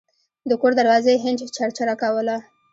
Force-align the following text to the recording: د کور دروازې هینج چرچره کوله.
د 0.49 0.51
کور 0.61 0.71
دروازې 0.79 1.13
هینج 1.23 1.39
چرچره 1.57 1.93
کوله. 2.01 2.37